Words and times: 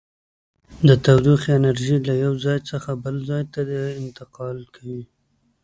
د 0.87 0.89
تودوخې 1.03 1.49
انرژي 1.59 1.95
له 2.09 2.13
یو 2.23 2.33
ځای 2.45 2.59
څخه 2.69 2.91
بل 3.03 3.15
ځای 3.29 3.43
ته 3.53 3.61
انتقال 4.01 4.57
کوي. 4.75 5.03